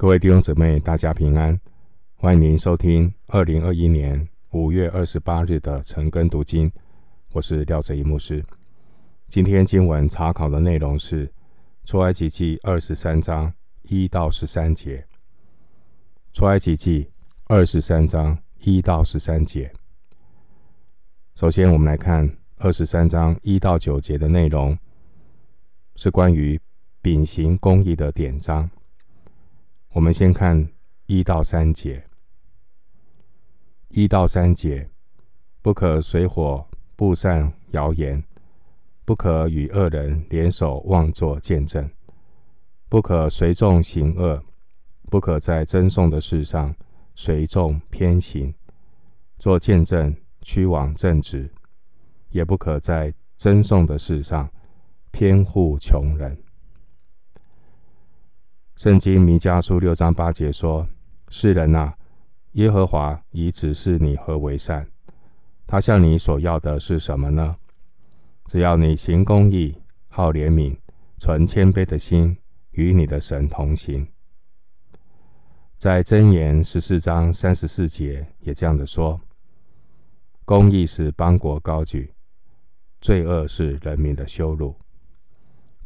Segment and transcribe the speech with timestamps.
[0.00, 1.58] 各位弟兄姊妹，大家平安！
[2.14, 6.70] 欢迎您收听二零二一年五月二十八日的晨更读经。
[7.32, 8.44] 我是廖哲一牧师。
[9.26, 11.28] 今天经文查考的内容是
[11.84, 13.52] 出埃及记二十三章
[13.88, 15.04] 一到十三节。
[16.32, 17.10] 出埃及记
[17.48, 19.68] 二十三章一到十三节。
[21.34, 24.78] 首先，我们来看二十三章一到九节的内容，
[25.96, 26.56] 是关于
[27.02, 28.70] 秉行公义的典章。
[29.92, 30.68] 我们先看
[31.06, 32.04] 一到三节。
[33.88, 34.90] 一到三节，
[35.62, 38.22] 不可随火布散谣言，
[39.06, 41.90] 不可与恶人联手妄作见证，
[42.90, 44.44] 不可随众行恶，
[45.10, 46.74] 不可在争讼的事上
[47.14, 48.54] 随众偏行，
[49.38, 51.50] 做见证屈枉正直，
[52.28, 54.50] 也不可在争讼的事上
[55.10, 56.36] 偏护穷人。
[58.78, 60.88] 圣经弥迦书六章八节说
[61.30, 61.92] ：“世人啊，
[62.52, 64.88] 耶和华已指示你何为善，
[65.66, 67.56] 他向你所要的是什么呢？
[68.46, 70.76] 只要你行公义、好怜悯、
[71.18, 72.36] 存谦卑的心，
[72.70, 74.06] 与你的神同行。”
[75.76, 79.20] 在箴言十四章三十四节也这样的说
[80.46, 82.14] ：“公义使邦国高举，
[83.00, 84.72] 罪恶是人民的羞辱。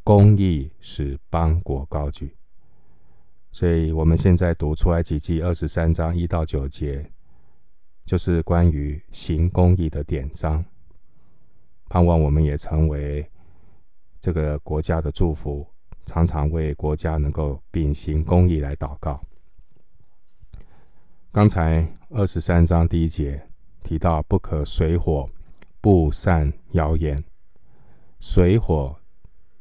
[0.05, 2.37] 公义使邦国高举。”
[3.53, 7.13] 所以，我们现在读出来几记二十三章一到九节，
[8.07, 10.65] 就是关于行公义的典章。
[11.91, 13.31] 盼望我们也成为
[14.23, 15.67] 这个国家的祝福，
[16.07, 19.23] 常常为国家能够秉行公义来祷告。
[21.31, 23.47] 刚才二十三章第一节
[23.83, 25.29] 提到，不可水火
[25.83, 27.23] 不散谣言。
[28.19, 28.97] 水火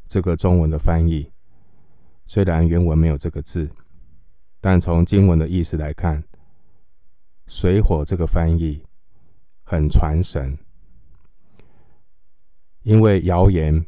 [0.08, 1.30] 这个中文的翻译，
[2.34, 3.70] 虽然原文没有这个字。
[4.62, 6.24] 但从经文的意思来看
[7.46, 8.82] ，“水火”这个翻译
[9.64, 10.58] 很传神，
[12.84, 13.86] 因为谣言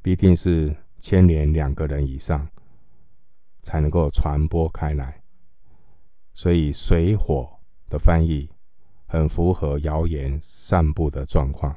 [0.00, 2.48] 必定是牵连两个人以上
[3.60, 5.20] 才能够传播开来，
[6.32, 7.46] 所以“水火”
[7.90, 8.48] 的翻译
[9.04, 11.76] 很符合谣言散布的状况。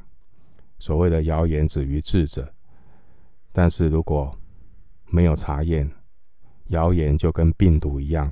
[0.78, 2.54] 所谓的谣言止于智者，
[3.52, 4.34] 但是如果
[5.10, 5.92] 没有查验，
[6.68, 8.32] 谣言就跟病毒一样，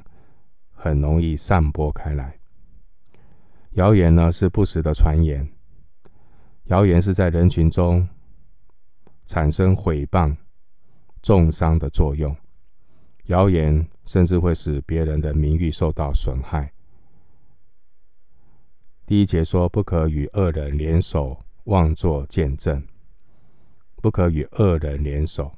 [0.72, 2.40] 很容易散播开来。
[3.72, 5.48] 谣言呢是不实的传言，
[6.66, 8.08] 谣言是在人群中
[9.26, 10.36] 产生毁谤、
[11.22, 12.36] 重伤的作用。
[13.26, 16.72] 谣言甚至会使别人的名誉受到损害。
[19.06, 22.82] 第一节说：“不可与恶人联手妄作见证，
[23.98, 25.54] 不可与恶人联手。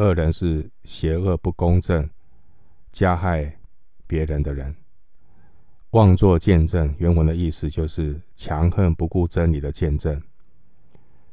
[0.00, 2.08] 恶人是邪恶不公正。”
[2.92, 3.56] 加害
[4.04, 4.74] 别人的人，
[5.90, 10.20] 妄作见证，原文的意思就是强横不顾真理的见证。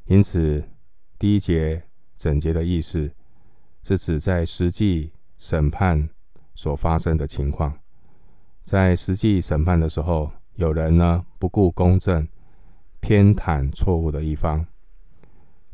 [0.06, 0.64] 因此，
[1.18, 1.82] 第一节
[2.16, 3.12] 整节的意思
[3.82, 6.08] 是指在实际审判
[6.54, 7.80] 所发生的情况，
[8.64, 12.28] 在实际审判的时候，有人呢不顾公正，
[13.00, 14.64] 偏袒错误的一方，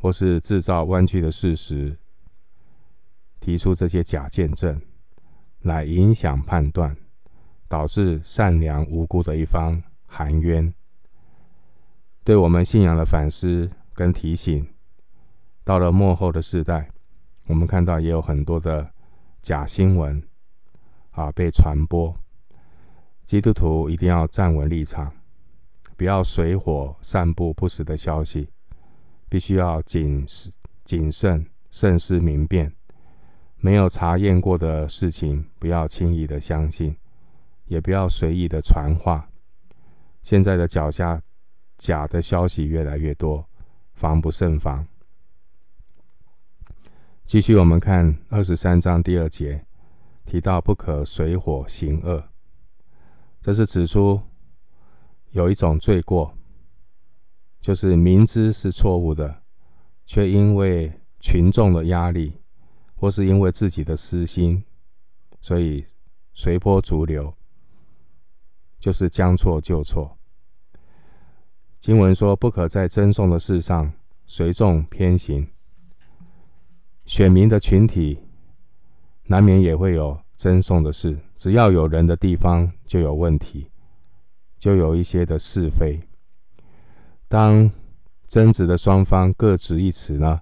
[0.00, 1.94] 或是制造弯曲的事实，
[3.44, 4.80] 提出这些假见证。
[5.60, 6.94] 来影响判断，
[7.68, 10.72] 导致善良无辜的一方含冤。
[12.22, 14.66] 对我们信仰的反思跟提醒，
[15.62, 16.90] 到了末后的世代，
[17.46, 18.90] 我们看到也有很多的
[19.40, 20.22] 假新闻
[21.12, 22.14] 啊被传播。
[23.24, 25.10] 基督徒一定要站稳立场，
[25.96, 28.50] 不要随火散布不实的消息，
[29.30, 30.26] 必须要谨
[30.84, 32.70] 谨慎、慎思明辨。
[33.64, 36.94] 没有查验过的事情，不要轻易的相信，
[37.64, 39.30] 也不要随意的传话。
[40.22, 41.22] 现在的脚下
[41.78, 43.48] 假的消息越来越多，
[43.94, 44.86] 防不胜防。
[47.24, 49.64] 继续，我们看二十三章第二节，
[50.26, 52.22] 提到不可随火行恶，
[53.40, 54.20] 这是指出
[55.30, 56.36] 有一种罪过，
[57.62, 59.40] 就是明知是错误的，
[60.04, 62.43] 却因为群众的压力。
[63.04, 64.64] 或是因为自己的私心，
[65.38, 65.84] 所以
[66.32, 67.34] 随波逐流，
[68.80, 70.16] 就是将错就错。
[71.78, 73.92] 经文说，不可在争讼的事上
[74.24, 75.46] 随众偏行。
[77.04, 78.20] 选民的群体
[79.24, 83.70] 难免也会有争讼的事，只要有人的地方就有问题，
[84.58, 86.00] 就有一些的是非。
[87.28, 87.70] 当
[88.26, 90.40] 争执的双方各执一词呢，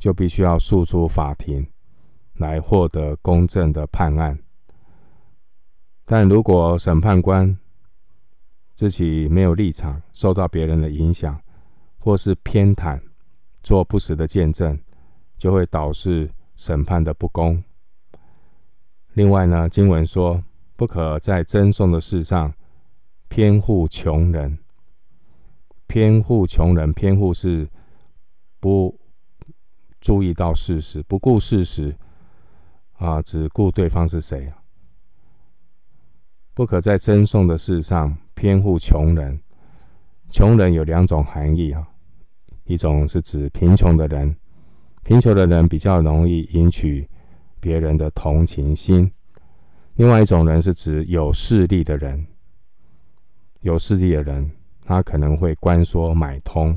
[0.00, 1.64] 就必须要诉诸法庭，
[2.34, 4.36] 来获得公正的判案。
[6.04, 7.56] 但如果审判官
[8.74, 11.40] 自己没有立场，受到别人的影响，
[11.98, 12.98] 或是偏袒，
[13.62, 14.76] 做不实的见证，
[15.36, 17.62] 就会导致审判的不公。
[19.12, 20.42] 另外呢，经文说，
[20.76, 22.52] 不可在争讼的事上
[23.28, 24.58] 偏护穷人。
[25.86, 27.68] 偏护穷人，偏护是
[28.60, 28.96] 不
[30.00, 31.94] 注意到事实，不顾事实
[32.98, 34.56] 啊，只顾对方是谁啊？
[36.54, 39.40] 不可在赠送的事上偏护穷人。
[40.30, 41.86] 穷人有两种含义啊，
[42.64, 44.36] 一种是指贫穷的人，
[45.02, 47.08] 贫穷的人比较容易引起
[47.58, 49.10] 别人的同情心；
[49.94, 52.26] 另外一种人是指有势力的人，
[53.60, 54.50] 有势力的人。
[54.82, 56.76] 他可能会关说买通，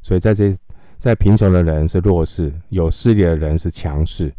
[0.00, 0.56] 所以在这，
[1.02, 4.32] 在贫穷的人是弱势，有势力的人是强势，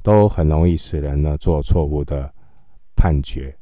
[0.00, 2.32] 都很容易使人呢做错误的
[2.94, 3.52] 判决。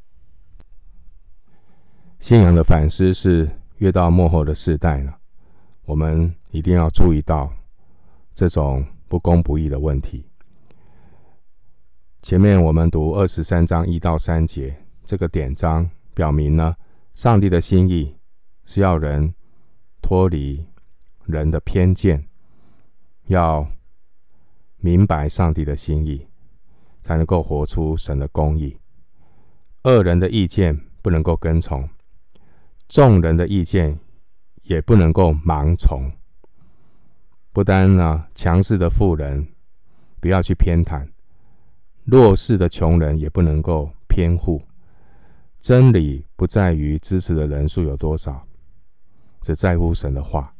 [2.20, 3.48] 信仰的反思是，
[3.78, 5.14] 越到幕后的世代呢，
[5.86, 7.50] 我们一定要注意到
[8.34, 10.22] 这种不公不义的问题。
[12.20, 16.76] 前面我们读二十三章一到三节，这个典章表明呢，
[17.14, 18.14] 上帝的心意。
[18.66, 19.32] 是要人
[20.02, 20.62] 脱离
[21.26, 22.24] 人的偏见，
[23.26, 23.68] 要
[24.78, 26.26] 明白上帝的心意，
[27.02, 28.78] 才能够活出神的公义。
[29.82, 31.88] 恶人的意见不能够跟从，
[32.88, 33.98] 众人的意见
[34.62, 36.10] 也不能够盲从。
[37.52, 39.48] 不单呢，强势的富人
[40.20, 41.08] 不要去偏袒，
[42.04, 44.62] 弱势的穷人也不能够偏护。
[45.58, 48.46] 真理不在于支持的人数有多少。
[49.42, 50.55] 只在乎神的话。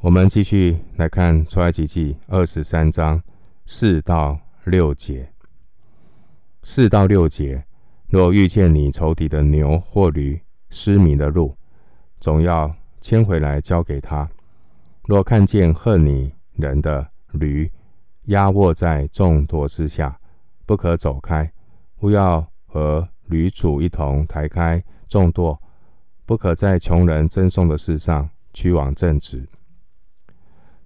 [0.00, 3.20] 我们继续来看出埃及记二十三章
[3.66, 5.28] 四到六节。
[6.62, 7.64] 四到六节，
[8.06, 10.40] 若遇见你仇敌的牛或驴
[10.70, 11.52] 失迷的路，
[12.20, 14.28] 总要牵回来交给他。
[15.02, 17.68] 若看见恨你人的驴
[18.26, 20.16] 压卧在重驮之下，
[20.64, 21.50] 不可走开，
[22.02, 25.60] 务要和驴主一同抬开重驮。
[26.24, 29.44] 不可在穷人赠送的事上屈枉正直。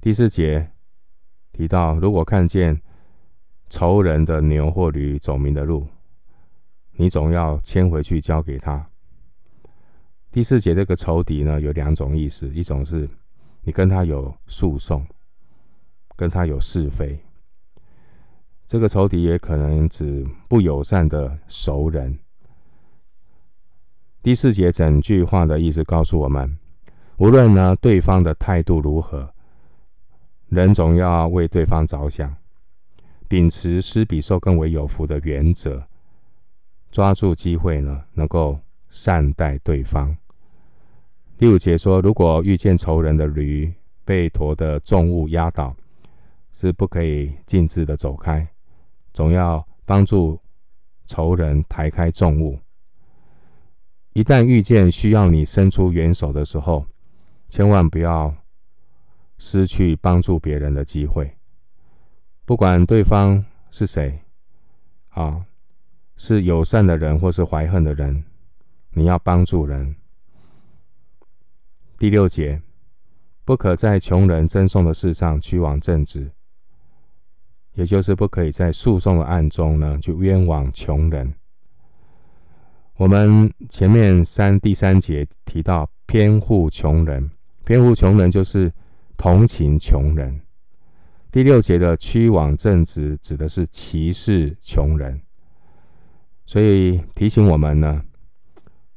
[0.02, 0.68] 第四节
[1.52, 2.82] 提到，如果看见
[3.70, 5.86] 仇人的牛或驴走迷的路，
[6.96, 8.84] 你总要牵回去交给他。
[10.32, 13.08] 第四节这个仇敌呢，有两种意思：一种是
[13.62, 15.06] 你跟他有诉讼，
[16.16, 17.16] 跟他有是非；
[18.66, 22.18] 这个仇敌也可能指不友善的熟人。
[24.20, 26.58] 第四节整句话的意思告诉我们：
[27.18, 29.32] 无论呢对方的态度如何，
[30.52, 32.36] 人总要为对方着想，
[33.26, 35.82] 秉持施比受更为有福的原则，
[36.90, 38.58] 抓住机会呢，能够
[38.90, 40.14] 善待对方。
[41.38, 43.72] 第五节说：如果遇见仇人的驴
[44.04, 45.74] 被驮的重物压倒，
[46.52, 48.46] 是不可以径自的走开，
[49.14, 50.38] 总要帮助
[51.06, 52.58] 仇人抬开重物。
[54.12, 56.84] 一旦遇见需要你伸出援手的时候，
[57.48, 58.34] 千万不要
[59.44, 61.36] 失去帮助别人的机会。
[62.44, 64.20] 不管对方是谁，
[65.08, 65.44] 啊，
[66.16, 68.22] 是友善的人或是怀恨的人，
[68.90, 69.96] 你要帮助人。
[71.98, 72.62] 第六节，
[73.44, 76.30] 不可在穷人赠送的事上屈枉正直，
[77.74, 81.34] 也就是不可以在诉讼的案中呢，去冤枉穷人。
[82.94, 87.28] 我们前面三第三节提到偏护穷人，
[87.64, 88.72] 偏护穷人就是
[89.22, 90.40] 同情穷人。
[91.30, 95.22] 第六节的屈枉正直指的是歧视穷人，
[96.44, 98.02] 所以提醒我们呢，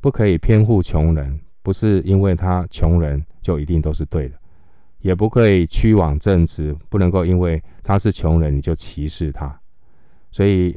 [0.01, 4.36] 不可以偏护穷人，不是因为他穷人就一定都是对的，
[4.98, 9.62] 也不可以屈枉正直，不能够因为他是穷人你就歧视他。
[10.32, 10.75] 所以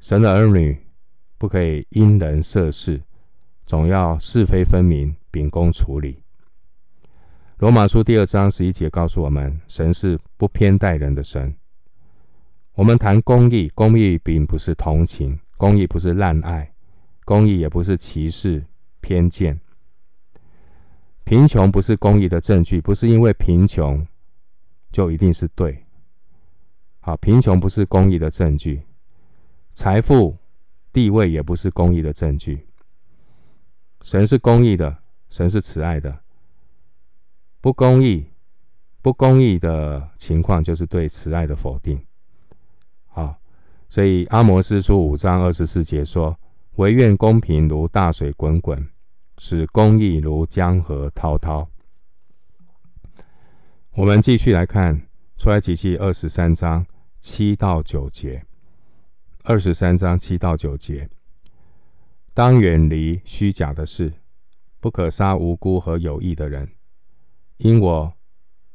[0.00, 0.78] 神的儿女。
[1.36, 3.02] 不可以因人设事，
[3.66, 6.23] 总要是非分明，秉公处理。
[7.64, 11.56] 罗马书第二章十一节告诉我们，神是不偏待人的神。
[12.74, 16.74] 我们谈公义，公义并不是同情，公义不是滥爱，
[17.24, 18.62] 公义也不是歧视
[19.00, 19.58] 偏见。
[21.24, 24.06] 贫穷不是公义的证据，不是因为贫穷
[24.92, 25.86] 就一定是对。
[27.00, 28.82] 好，贫穷不是公义的证据，
[29.72, 30.36] 财富。
[30.92, 32.66] 地位也不是公义的证据。
[34.02, 34.98] 神是公义的，
[35.30, 36.23] 神是慈爱的。
[37.64, 38.26] 不公义、
[39.00, 41.98] 不公义的情况，就是对慈爱的否定。
[43.06, 43.40] 好，
[43.88, 46.38] 所以阿摩司书五章二十四节说
[46.76, 48.86] ：“惟愿公平如大水滚滚，
[49.38, 51.66] 使公义如江河滔滔。”
[53.96, 55.00] 我们继续来看
[55.38, 56.84] 出埃及记二十三章
[57.22, 58.44] 七到九节。
[59.44, 61.08] 二十三章七到九节，
[62.34, 64.12] 当远离虚假的事，
[64.80, 66.68] 不可杀无辜和有义的人，
[67.58, 68.14] 因我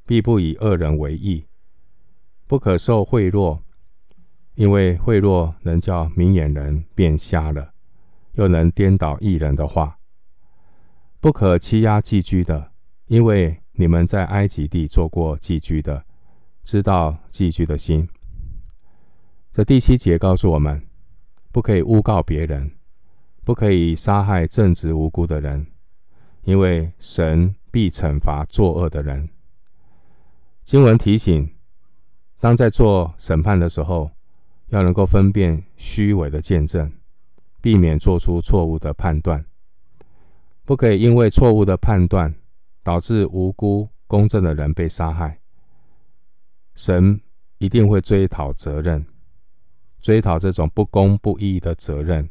[0.06, 1.46] 必不以恶人为义。
[2.48, 3.60] 不可受贿赂，
[4.56, 7.74] 因为贿赂能叫明眼人变瞎了，
[8.34, 10.00] 又能颠倒义人的话。
[11.20, 12.72] 不可欺压寄居的，
[13.08, 16.06] 因为你们在埃及地做过寄居的，
[16.64, 18.10] 知道寄居的心。
[19.52, 20.88] 这第七节告诉我们，
[21.52, 22.72] 不可以诬告别人，
[23.44, 25.68] 不可以杀害正直无辜的人，
[26.44, 29.30] 因为神必惩罚作恶的人。
[30.64, 31.56] 经文提醒。
[32.42, 34.12] 当在做审判的时候，
[34.68, 36.90] 要能够分辨虚伪的见证，
[37.60, 39.44] 避免做出错误的判断。
[40.64, 42.34] 不可以因为错误的判断，
[42.82, 45.42] 导致无辜公正的人被杀害。
[46.76, 47.20] 神
[47.58, 49.06] 一定会追讨责任，
[50.00, 52.30] 追讨这种不公不义的责任。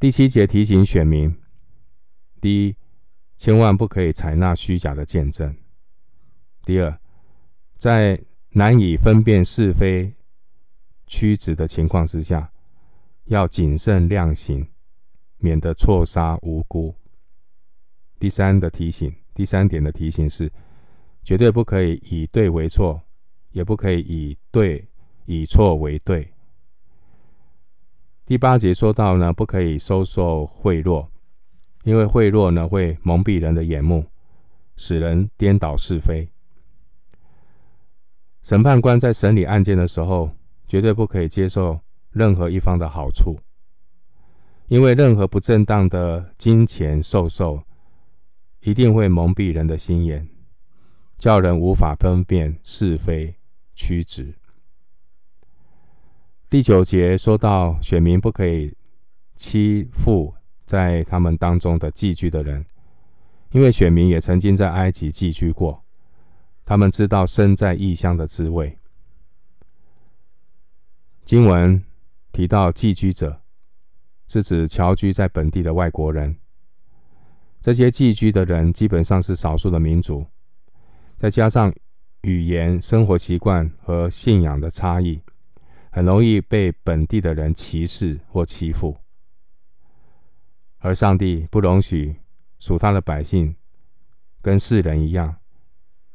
[0.00, 1.36] 第七节提醒选民：
[2.40, 2.76] 第一，
[3.44, 5.52] 千万不可以采纳虚假的见证；
[6.64, 6.98] 第二，
[7.76, 8.18] 在
[8.52, 10.14] 难以分辨是非
[11.06, 12.50] 曲直的情况之下，
[13.26, 14.66] 要谨慎量刑，
[15.36, 16.94] 免得错杀无辜。
[18.18, 20.50] 第三的提醒，第三点的提醒是：
[21.22, 22.98] 绝对不可以以对为错，
[23.50, 24.88] 也不可以以对
[25.26, 26.32] 以错为对。
[28.24, 31.06] 第八节说到呢，不可以收受贿赂，
[31.84, 34.04] 因为贿赂呢会蒙蔽人的眼目，
[34.76, 36.28] 使人颠倒是非。
[38.42, 40.30] 审判官在审理案件的时候，
[40.66, 43.38] 绝对不可以接受任何一方的好处，
[44.68, 47.62] 因为任何不正当的金钱授受，
[48.60, 50.28] 一定会蒙蔽人的心眼，
[51.18, 53.34] 叫人无法分辨是非
[53.74, 54.34] 曲直。
[56.48, 58.74] 第九节说到，选民不可以
[59.34, 62.64] 欺负在他们当中的寄居的人，
[63.50, 65.82] 因为选民也曾经在埃及寄居过。
[66.64, 68.78] 他们知道身在异乡的滋味。
[71.24, 71.82] 经文
[72.32, 73.42] 提到寄居者，
[74.26, 76.36] 是指侨居在本地的外国人。
[77.60, 80.26] 这些寄居的人基本上是少数的民族，
[81.16, 81.72] 再加上
[82.22, 85.20] 语言、生活习惯和信仰的差异，
[85.90, 88.96] 很容易被本地的人歧视或欺负。
[90.84, 92.14] 而上帝不容许
[92.58, 93.56] 属他的百姓
[94.42, 95.34] 跟世人一样。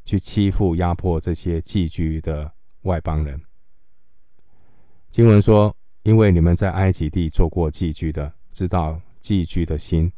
[0.05, 3.39] 去欺负、压迫这些寄居的外邦人。
[5.11, 10.11] 经文说：“因为你们在埃及地做过寄居的，知道寄居的心。”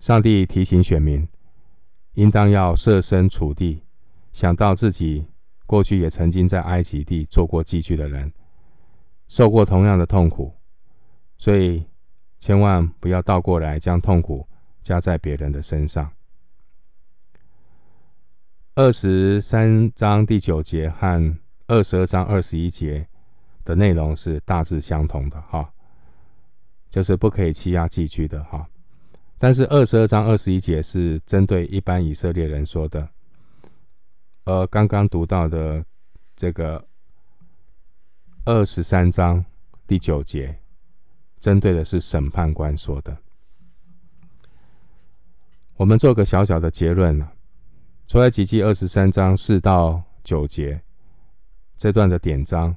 [0.00, 1.28] 上帝提醒选民，
[2.14, 3.82] 应当要设身处地，
[4.32, 5.26] 想到自己
[5.66, 8.32] 过去也曾经在埃及地做过寄居的人，
[9.28, 10.54] 受过同样的痛苦，
[11.36, 11.84] 所以
[12.44, 14.46] 千万不要倒过来将痛苦
[14.82, 16.12] 加在别人的身上。
[18.74, 23.08] 二十三章第九节和二十二章二十一节
[23.64, 25.72] 的内容是大致相同的，哈，
[26.90, 28.68] 就是不可以欺压寄居的，哈。
[29.38, 33.08] 但是二十二章二十一节是针对一般以色列人说的，
[34.44, 35.82] 而刚刚读到的
[36.36, 36.86] 这个
[38.44, 39.42] 二十三章
[39.86, 40.54] 第九节，
[41.44, 43.14] 针对的是审判官说的。
[45.76, 47.32] 我们做个小小的结论呢。
[48.06, 50.80] 出来，几记二十三章四到九节
[51.76, 52.74] 这段的典章，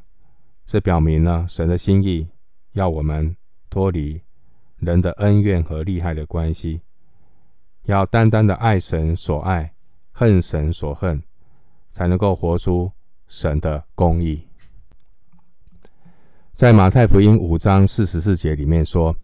[0.66, 2.28] 是表明了神的心意，
[2.74, 3.38] 要我们
[3.70, 4.22] 脱离
[4.80, 6.82] 人的恩怨和利害的关系，
[7.84, 9.74] 要单单的爱神所爱，
[10.12, 11.24] 恨神所恨，
[11.94, 12.92] 才能够活出
[13.30, 14.47] 神的公义。
[16.58, 19.16] 在马太福音五章四十四节里面说，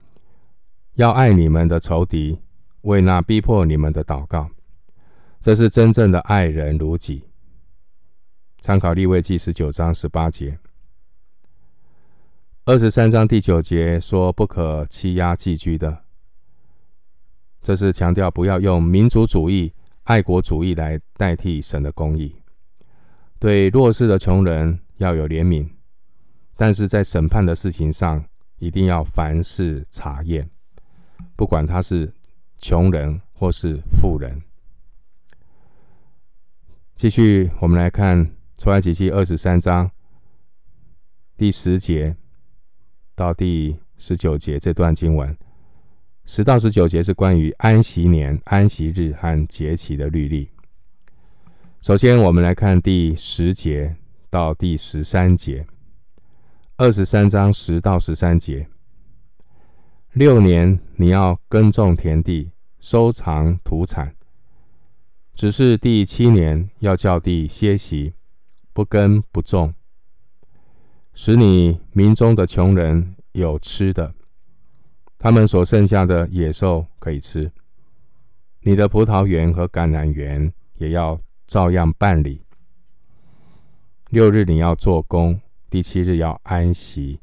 [0.94, 2.38] 要爱你们的仇敌，
[2.82, 4.52] 为那逼迫你们的祷告。
[5.42, 7.24] 这是真正的爱人如己。
[8.62, 10.60] 参考利未记十九章十八节，
[12.66, 16.04] 二十三章第九节说不可欺压寄居的。
[17.64, 19.74] 这是强调不要用民族主义、
[20.04, 22.36] 爱国主义来代替神的公义。
[23.40, 25.68] 对弱势的穷人要有怜悯，
[26.56, 28.24] 但是在审判的事情上
[28.58, 30.50] 一定要凡事查验，
[31.36, 32.14] 不管他是
[32.58, 34.42] 穷人或是富人。
[36.96, 39.90] 继续，我们来看出埃及记二十三章
[41.36, 42.16] 第十节
[43.16, 45.36] 到第十九节这段经文，
[46.26, 50.50] 十到十九节是关于安息年、安息日和节期的律例。
[51.82, 53.96] 首先，我们来看第十节
[54.30, 55.66] 到第十三节，
[56.76, 58.68] 二十三章十到十三节。
[60.14, 62.50] 六年你要耕种田地，
[62.80, 64.16] 收藏土产，
[65.36, 68.16] 只是第七年要叫地歇息，
[68.74, 69.76] 不耕不种，
[71.14, 74.16] 使你民中的穷人有吃的，
[75.20, 77.52] 他们所剩下的野兽可以吃。
[78.62, 82.42] 你的葡萄园和橄榄园也要照样办理。
[84.10, 85.40] 六日你要做工，
[85.74, 87.20] 第七日要安息，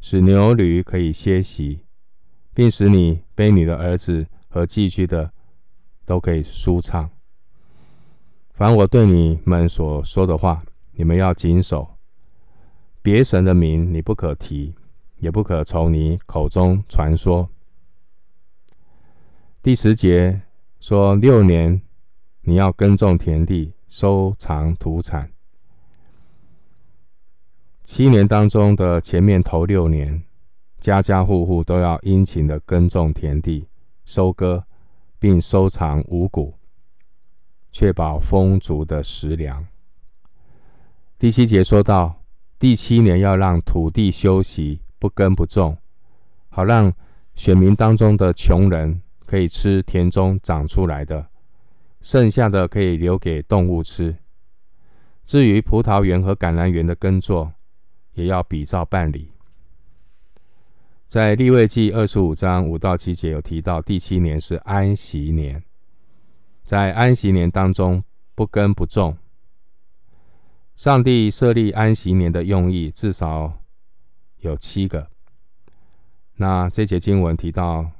[0.00, 1.80] 使牛驴可以歇息。
[2.54, 5.30] 并使你背你的儿子和寄居的
[6.06, 7.10] 都可以舒畅。
[8.54, 11.86] 凡我对你们所说的话，你们要谨守。
[13.02, 14.74] 别神的名你不可提，
[15.18, 17.46] 也不可从你口中传说。
[19.62, 20.40] 第十节
[20.80, 21.82] 说：六年
[22.40, 25.30] 你要耕种田地，收藏土产。
[27.86, 30.20] 七年当中的前面头六年。
[30.80, 33.68] 家家户户都要殷勤的耕种田地、
[34.04, 34.64] 收割，
[35.20, 36.52] 并收藏五谷，
[37.70, 39.64] 确保丰足的食粮。
[41.16, 42.22] 第七节说到，
[42.58, 45.78] 第七年要让土地休息，不耕不种，
[46.48, 46.92] 好让
[47.36, 51.24] 选民当中的穷人可以吃田中长出来的，
[52.00, 54.16] 剩下的可以留给动物吃。
[55.24, 57.52] 至于葡萄园和橄榄园的耕作，
[58.16, 59.30] 也要比照办理。
[61.06, 65.62] 在立位记二十五章五到七节有提到，第七年是安息年，
[66.64, 68.02] 在安息年当中
[68.34, 69.16] 不耕不种。
[70.74, 73.62] 上帝设立安息年的用意至少
[74.38, 75.08] 有七个。
[76.34, 77.90] 那这节经文提到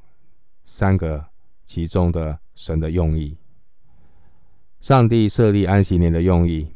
[0.63, 1.25] 三个
[1.65, 3.39] 其中的神的用意。
[4.81, 6.75] 上帝设立安息年的用意，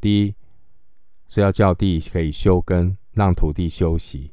[0.00, 0.34] 第一
[1.28, 4.32] 是要叫地可以休耕，让土地休息。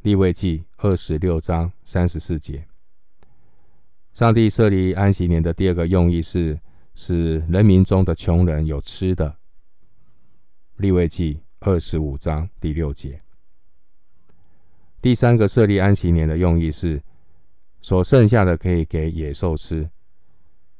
[0.00, 2.66] 立位记二十六章三十四节，
[4.14, 6.58] 上帝设立安息年的第二个用意是
[6.94, 9.36] 使人民中的穷人有吃的。
[10.76, 13.20] 立位记二十五章第六节，
[15.02, 17.02] 第三个设立安息年的用意是
[17.82, 19.90] 所剩下的可以给野兽吃，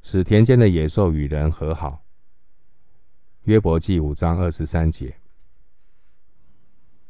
[0.00, 2.04] 使田间的野兽与人和好。
[3.48, 5.16] 约伯记五章二十三节。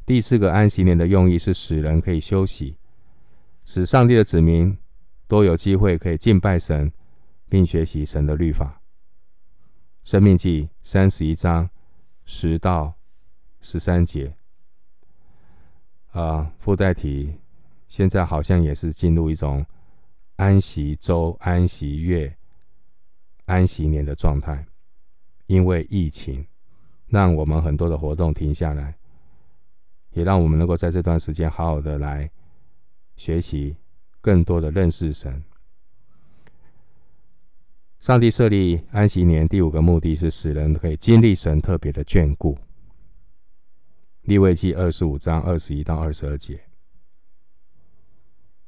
[0.05, 2.77] 第四个安息年的用意是使人可以休息，
[3.65, 4.77] 使上帝的子民
[5.27, 6.93] 都有机会可以敬拜神，
[7.49, 8.81] 并学习神的律法。
[10.01, 11.69] 生命记三十一章
[12.23, 12.93] 十到
[13.59, 14.33] 十三节。
[16.11, 17.33] 啊，附带题，
[17.89, 19.65] 现在好像也是进入一种
[20.37, 22.33] 安息周、安息月、
[23.43, 24.65] 安息年的状态，
[25.49, 26.45] 因为疫情，
[27.07, 28.95] 让我们很多的活动停下来。
[30.11, 32.29] 也让我们能够在这段时间好好的来
[33.15, 33.75] 学习，
[34.21, 35.43] 更多的认识神。
[37.99, 42.55] 上帝设立安息年第五个目的是使人可以经历神特别的眷顾。
[44.21, 46.59] 利未记二十五章二十一到二十二节。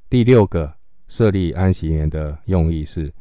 [0.10, 0.76] 第六个
[1.08, 3.14] 设立安息年的用意是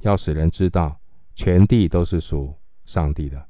[0.00, 0.98] 要使人知道
[1.34, 3.46] 全地都是属上帝的。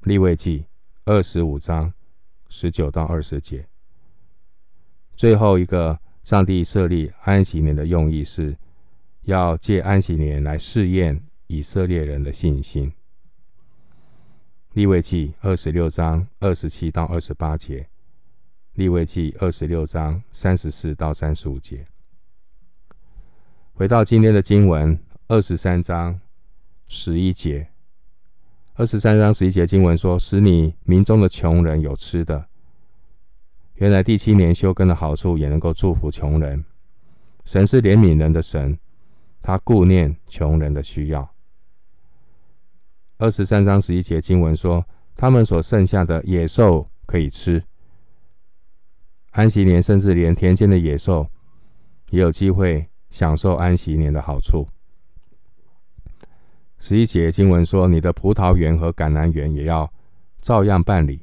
[0.00, 0.66] 立位记
[1.04, 1.92] 二十五章。
[2.50, 3.68] 十九到二十节，
[5.14, 8.56] 最后一个，上帝设立安息年的用意是，
[9.24, 12.90] 要借安息年来试验以色列人的信心。
[14.72, 17.86] 立位记二十六章二十七到二十八节，
[18.72, 21.86] 立位记二十六章三十四到三十五节。
[23.74, 26.18] 回到今天的经文，二十三章
[26.86, 27.68] 十一节。
[28.78, 32.46] 二十三章十一节经文说：“使你民中的穷人有吃的。”
[33.74, 36.64] 原来第七年休耕的好处也能够祝福穷人。
[37.44, 38.78] 神是怜悯人的神，
[39.42, 41.28] 他顾念穷人的需要。
[43.16, 44.86] 二十三章十一节经文说
[45.16, 47.64] ：“他们所剩下的野兽可以吃。”
[49.34, 51.26] 安息年，甚至连田间的野兽
[52.10, 54.68] 也有机会享受安息年的好处。
[56.80, 59.92] 十一节经文说：“你的葡萄园和橄榄园也要
[60.40, 61.20] 照样办理，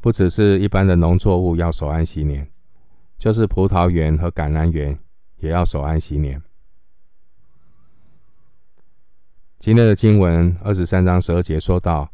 [0.00, 2.46] 不只是一般的农作物要守安息年，
[3.16, 4.98] 就是葡萄园和橄榄园
[5.38, 6.42] 也要守安息年。”
[9.60, 12.12] 今天的经文二十三章十二节说到：“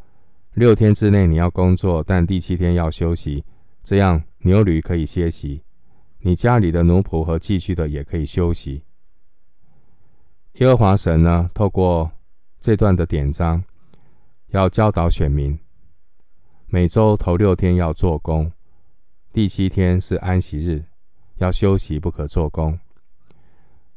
[0.54, 3.42] 六天之内你要工作，但第七天要休息，
[3.82, 5.62] 这样牛驴可以歇息，
[6.20, 8.84] 你家里的奴仆和寄居的也可以休息。
[10.60, 12.12] 耶和华神呢，透过
[12.60, 13.64] 这段的典章，
[14.48, 15.58] 要教导选民，
[16.66, 18.52] 每周头六天要做工，
[19.32, 20.84] 第七天是安息日，
[21.36, 22.78] 要休息，不可做工，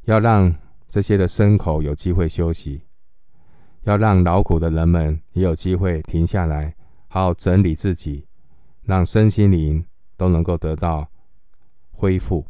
[0.03, 0.55] 要让
[0.87, 2.83] 这些的牲口有机会休息。
[3.81, 6.73] 要让劳苦的人们也有机会停下来，
[7.09, 8.25] 好好整理自己，
[8.83, 11.09] 让身心灵都能够得到
[11.91, 12.45] 恢复。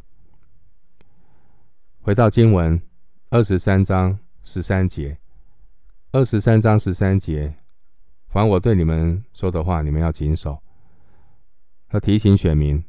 [2.00, 2.80] 回到经文
[3.34, 5.18] 二十三章十三节，
[6.12, 7.52] 二十三章十三节，
[8.28, 10.56] 凡我对你们说的话，你们要谨守。
[11.90, 12.84] 要提醒选民，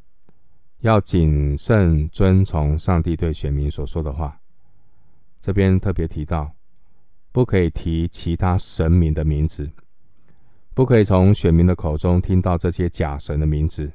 [0.82, 4.40] 要谨慎遵从上帝对选民所说的话。
[5.40, 6.52] 这边特别提到。
[7.32, 9.68] 不可以提其他神明的名字，
[10.74, 13.90] 不可以从选民的口中听到这些假神的名字。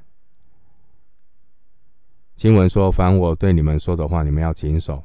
[2.36, 5.02] 经文说：“凡我对你们说的话，你们要谨守。”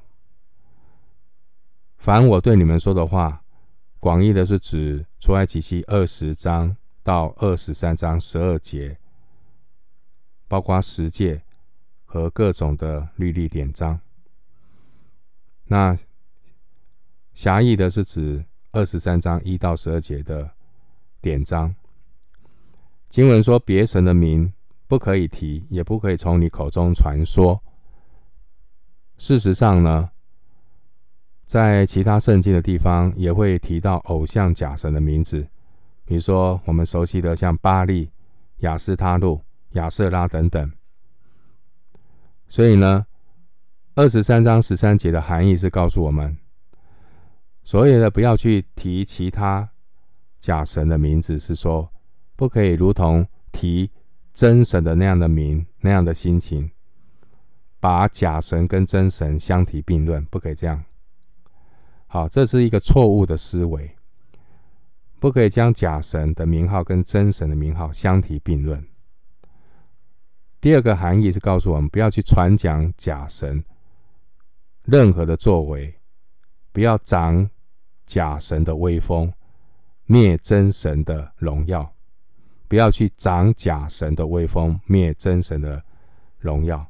[1.98, 3.44] 凡我对你们说的话，
[4.00, 8.98] 广义的是指出埃及记二十章到二十三章十二节，
[10.48, 11.42] 包括十诫
[12.06, 14.00] 和各种的律例典章。
[15.66, 15.98] 那。
[17.34, 20.50] 狭义的是指二十三章一到十二节的
[21.22, 21.76] 典章。
[23.10, 24.52] 经文说，别神的名
[24.88, 27.62] 不可以提，也不可以从你口中传说。
[29.20, 30.10] 事实上呢，
[31.48, 35.48] 在其他圣经的地方也会提到偶像假神的名字，
[36.04, 38.12] 比如说我们熟悉的像巴力、
[38.58, 39.40] 亚斯他路、
[39.72, 40.70] 亚瑟拉等等。
[42.50, 43.06] 所以呢，
[43.96, 46.38] 二十三章十三节的含义是告诉我们。
[47.64, 49.70] 所以呢，不要去提其他
[50.40, 51.90] 假神的名字，是说
[52.36, 53.90] 不可以如同提
[54.34, 56.70] 真神的那样的名，那样的心情，
[57.80, 60.84] 把假神跟真神相提并论，不可以这样。
[62.18, 63.96] 好，这是一个错误的思维，
[65.20, 68.84] 不可以将假神的名号跟真神的名号相提并论。
[70.60, 73.64] 第二个含义是告诉我们，不要去传讲假神
[74.82, 75.94] 任何的作为，
[76.72, 77.48] 不要长。
[78.08, 79.32] 假神的威风，
[80.06, 81.94] 灭真神的荣耀，
[82.70, 85.84] 不要去长假神的威风，灭真神的
[86.40, 86.88] 荣耀。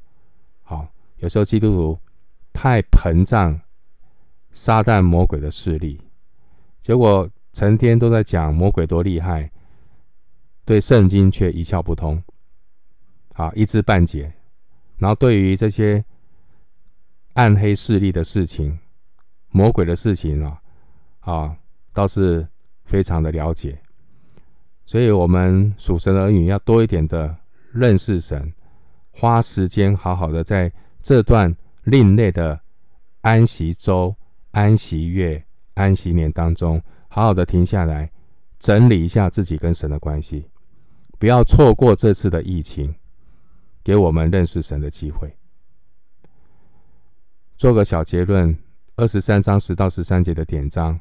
[0.61, 0.87] 好，
[1.17, 1.99] 有时候基督徒
[2.53, 3.59] 太膨胀
[4.57, 6.01] 撒旦魔鬼的势力，
[6.81, 9.51] 结果成天都在讲魔鬼多厉害，
[10.65, 12.23] 对圣经却一窍不通，
[13.33, 14.33] 啊，一知半解。
[14.97, 16.03] 然后对于这些
[17.33, 18.79] 暗黑势力的事情、
[19.51, 20.59] 魔鬼的事情啊。
[21.19, 21.55] 啊，
[21.93, 22.47] 倒是
[22.85, 23.77] 非常的了解，
[24.85, 27.35] 所以，我们属神的儿女要多一点的
[27.73, 28.51] 认识神，
[29.11, 32.59] 花时间好好的在这段另类的
[33.21, 34.15] 安息周、
[34.57, 38.11] 安息月、安息年当中，好好的停下来，
[38.57, 40.49] 整理一下自己跟神的关系，
[41.19, 42.95] 不要错过这次的疫情，
[43.83, 45.37] 给我们认识神的机会。
[47.55, 48.57] 做个小结论：
[48.95, 50.99] 二十三章十到十三节的典章。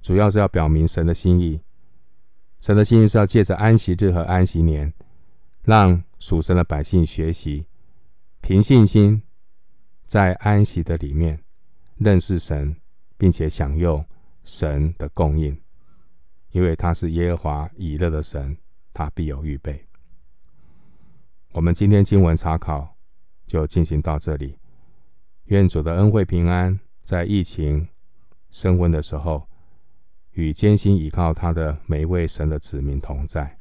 [0.00, 1.60] 主要是要表明神的心意，
[2.60, 4.94] 神的心意是要借着安息日和安息年，
[5.64, 7.66] 让属神的百姓学习
[8.40, 9.20] 凭信心
[10.06, 11.42] 在安息的里面
[12.00, 12.74] 认识神，
[13.16, 14.04] 并且享用
[14.42, 15.56] 神的供应，
[16.50, 18.56] 因为他是耶和华以勒的神，
[18.92, 19.86] 他必有预备。
[21.52, 22.96] 我们今天经文查考
[23.46, 24.58] 就进行到这里，
[25.44, 27.86] 愿主的恩惠平安在疫情
[28.50, 29.46] 升温的时候。
[30.34, 33.58] 与艰辛依靠他的每一位神的子民同在。